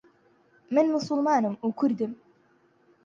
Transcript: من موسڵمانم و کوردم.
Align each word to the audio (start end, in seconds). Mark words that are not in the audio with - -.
من 0.73 0.85
موسڵمانم 0.93 1.53
و 1.65 1.69
کوردم. 1.79 2.11